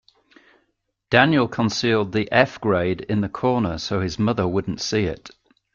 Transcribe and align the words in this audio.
Daniel 1.11 1.47
concealed 1.47 2.11
the 2.11 2.27
F 2.31 2.59
grade 2.59 3.01
in 3.01 3.21
the 3.21 3.29
corner 3.29 3.77
so 3.77 3.99
his 4.01 4.17
mother 4.17 4.47
wouldn't 4.47 4.81
see 4.81 5.03
it. 5.03 5.29